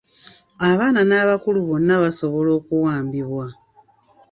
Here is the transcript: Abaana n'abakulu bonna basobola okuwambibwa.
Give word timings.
Abaana 0.69 1.01
n'abakulu 1.09 1.59
bonna 1.67 1.95
basobola 2.03 2.49
okuwambibwa. 2.59 3.45